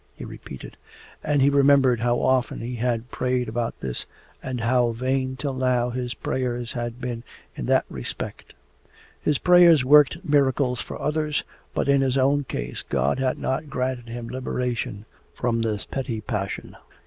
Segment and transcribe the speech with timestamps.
[0.15, 0.77] he repeated,
[1.23, 4.07] and he remembered how often he had prayed about this
[4.41, 7.23] and how vain till now his prayers had been
[7.55, 8.55] in that respect.
[9.21, 11.43] His prayers worked miracles for others,
[11.75, 16.75] but in his own case God had not granted him liberation from this petty passion.